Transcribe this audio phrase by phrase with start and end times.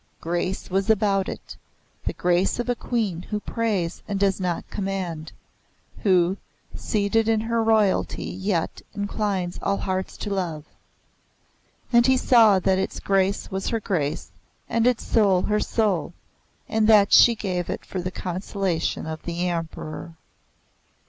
[0.19, 1.55] Grace was about it
[2.05, 5.31] the grace of a Queen who prays and does not command;
[6.01, 6.37] who,
[6.73, 10.65] seated in her royalty yet inclines all hearts to love.
[11.93, 14.31] And he saw that its grace was her grace,
[14.67, 16.13] and its soul her soul,
[16.67, 20.15] and that she gave it for the consolation of the Emperor.